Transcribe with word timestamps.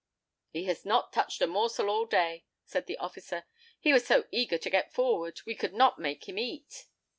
"He 0.49 0.63
has 0.63 0.83
not 0.83 1.13
touched 1.13 1.43
a 1.43 1.45
morsel 1.45 1.87
all 1.87 2.07
day," 2.07 2.45
said 2.65 2.87
the 2.87 2.97
officer. 2.97 3.45
"He 3.79 3.93
was 3.93 4.03
so 4.07 4.25
eager 4.31 4.57
to 4.57 4.69
get 4.71 4.91
forward, 4.91 5.39
we 5.45 5.53
could 5.53 5.75
not 5.75 5.99
make 5.99 6.27
him 6.27 6.39
eat." 6.39 6.87